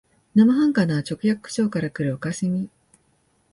[0.33, 2.71] 生半可な直訳口調からくる可笑しみ、